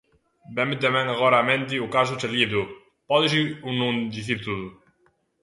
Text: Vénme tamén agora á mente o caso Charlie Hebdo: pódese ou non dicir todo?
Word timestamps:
Vénme 0.55 0.75
tamén 0.85 1.07
agora 1.09 1.41
á 1.41 1.43
mente 1.51 1.75
o 1.85 1.91
caso 1.95 2.13
Charlie 2.21 2.41
Hebdo: 2.45 2.63
pódese 3.09 3.41
ou 3.65 3.71
non 3.81 3.93
dicir 4.15 4.37
todo? 4.47 4.65